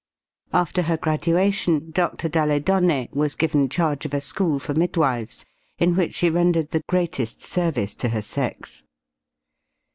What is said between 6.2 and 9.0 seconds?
rendered the greatest service to her sex.